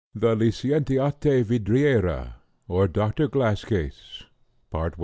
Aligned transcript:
THE 0.15 0.35
LICENTIATE 0.35 1.45
VIDRIERA; 1.45 2.37
OR, 2.67 2.87
DOCTOR 2.87 3.27
GLASS 3.27 3.65
CASE. 3.65 4.23